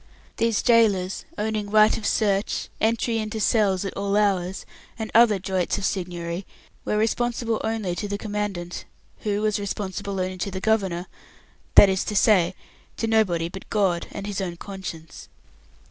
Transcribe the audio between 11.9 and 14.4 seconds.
to say, to nobody but God and